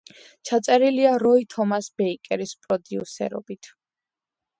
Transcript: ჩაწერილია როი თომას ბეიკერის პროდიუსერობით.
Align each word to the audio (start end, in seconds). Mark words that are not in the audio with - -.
ჩაწერილია 0.49 1.09
როი 1.23 1.45
თომას 1.55 1.89
ბეიკერის 2.03 2.55
პროდიუსერობით. 2.63 3.71